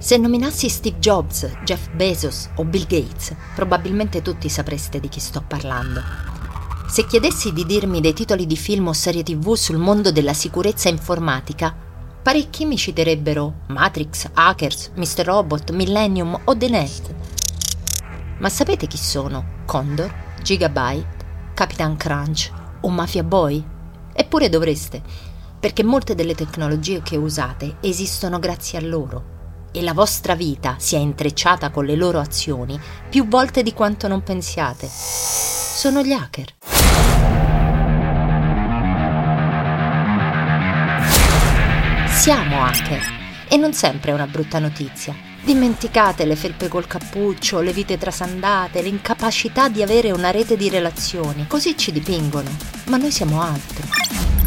[0.00, 5.42] Se nominassi Steve Jobs, Jeff Bezos o Bill Gates, probabilmente tutti sapreste di chi sto
[5.44, 6.00] parlando.
[6.86, 10.88] Se chiedessi di dirmi dei titoli di film o serie tv sul mondo della sicurezza
[10.88, 11.74] informatica,
[12.22, 15.24] parecchi mi citerebbero Matrix, Hackers, Mr.
[15.24, 17.14] Robot, Millennium o The Net.
[18.38, 19.62] Ma sapete chi sono?
[19.66, 22.52] Condor, Gigabyte, Capitan Crunch
[22.82, 23.62] o Mafia Boy?
[24.12, 25.02] Eppure dovreste,
[25.58, 29.36] perché molte delle tecnologie che usate esistono grazie a loro
[29.72, 32.78] e la vostra vita si è intrecciata con le loro azioni
[33.08, 34.88] più volte di quanto non pensiate.
[34.88, 36.54] Sono gli hacker.
[42.08, 43.02] Siamo hacker
[43.48, 45.14] e non sempre è una brutta notizia.
[45.42, 51.46] Dimenticate le felpe col cappuccio, le vite trasandate, l'incapacità di avere una rete di relazioni.
[51.46, 52.50] Così ci dipingono.
[52.86, 54.37] Ma noi siamo altro.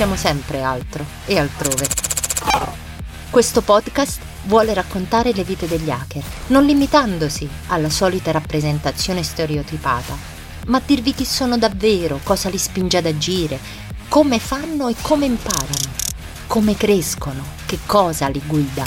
[0.00, 1.86] Siamo sempre altro e altrove.
[3.28, 10.16] Questo podcast vuole raccontare le vite degli hacker, non limitandosi alla solita rappresentazione stereotipata,
[10.68, 13.58] ma dirvi chi sono davvero, cosa li spinge ad agire,
[14.08, 15.92] come fanno e come imparano,
[16.46, 18.84] come crescono, che cosa li guida.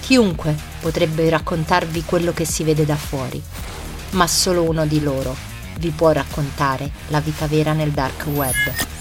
[0.00, 3.40] Chiunque potrebbe raccontarvi quello che si vede da fuori,
[4.10, 5.36] ma solo uno di loro
[5.78, 8.95] vi può raccontare la vita vera nel dark web.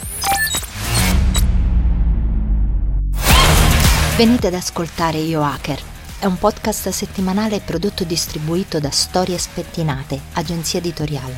[4.16, 5.77] Venite ad ascoltare Io Hacker.
[6.19, 11.38] È un podcast settimanale prodotto e distribuito da Storie Spettinate, agenzia editoriale.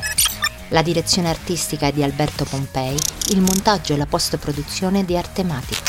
[0.68, 2.96] La direzione artistica è di Alberto Pompei,
[3.30, 5.82] il montaggio e la post-produzione di Artematico.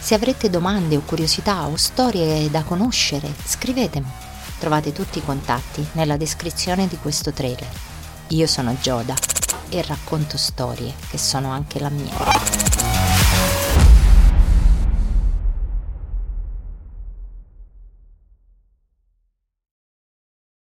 [0.00, 4.10] Se avrete domande o curiosità o storie da conoscere, scrivetemi.
[4.58, 7.68] Trovate tutti i contatti nella descrizione di questo trailer.
[8.30, 9.14] Io sono Gioda
[9.68, 12.87] e racconto storie che sono anche la mia.